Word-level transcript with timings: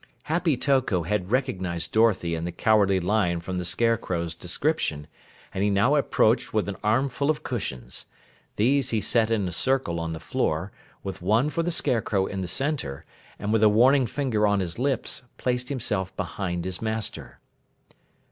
Happy 0.23 0.57
Toko 0.57 1.03
had 1.03 1.29
recognized 1.29 1.91
Dorothy 1.91 2.33
and 2.33 2.47
the 2.47 2.51
Cowardly 2.51 2.99
Lion 2.99 3.39
from 3.39 3.59
the 3.59 3.63
Scarecrow's 3.63 4.33
description, 4.33 5.05
and 5.53 5.63
he 5.63 5.69
now 5.69 5.95
approached 5.95 6.55
with 6.55 6.67
an 6.67 6.75
arm 6.83 7.07
full 7.07 7.29
of 7.29 7.43
cushions. 7.43 8.07
These 8.55 8.89
he 8.89 8.99
set 8.99 9.29
in 9.29 9.47
a 9.47 9.51
circle 9.51 9.99
on 9.99 10.13
the 10.13 10.19
floor, 10.19 10.71
with 11.03 11.21
one 11.21 11.51
for 11.51 11.61
the 11.61 11.69
Scarecrow 11.69 12.25
in 12.25 12.41
the 12.41 12.47
center, 12.47 13.05
and 13.37 13.53
with 13.53 13.61
a 13.61 13.69
warning 13.69 14.07
finger 14.07 14.47
on 14.47 14.59
his 14.59 14.79
lips 14.79 15.21
placed 15.37 15.69
himself 15.69 16.17
behind 16.17 16.65
his 16.65 16.81
Master. 16.81 17.39